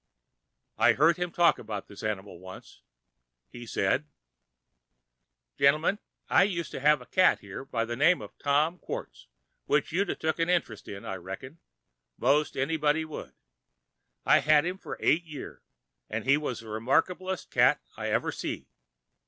I 0.79 0.93
heard 0.93 1.17
him 1.17 1.29
talking 1.31 1.61
about 1.61 1.87
this 1.87 2.01
animal 2.01 2.39
once. 2.39 2.81
He 3.51 3.67
said: 3.67 4.07
"Gentlemen, 5.59 5.99
I 6.27 6.41
used 6.41 6.71
to 6.71 6.79
have 6.79 7.01
a 7.01 7.05
cat 7.05 7.41
here, 7.41 7.63
by 7.63 7.85
the 7.85 7.95
name 7.95 8.19
of 8.19 8.35
Tom 8.39 8.79
Quartz, 8.79 9.27
which 9.65 9.91
you'd 9.91 10.09
'a' 10.09 10.15
took 10.15 10.39
an 10.39 10.49
interest 10.49 10.87
in, 10.87 11.05
I 11.05 11.17
reckon—, 11.17 11.59
most 12.17 12.57
anybody 12.57 13.05
would. 13.05 13.35
I 14.25 14.39
had 14.39 14.65
him 14.65 14.79
here 14.83 14.97
eight 15.01 15.23
year—and 15.25 16.25
he 16.25 16.35
was 16.35 16.61
the 16.61 16.67
remarkablest 16.69 17.51
cat 17.51 17.79
I 17.95 18.07
ever 18.09 18.31
see. 18.31 18.69